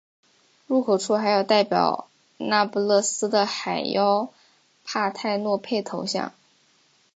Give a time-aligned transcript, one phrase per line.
[0.65, 2.07] 入口处还有代表
[2.37, 4.33] 那不勒斯的海妖
[4.83, 6.33] 帕泰诺佩头像。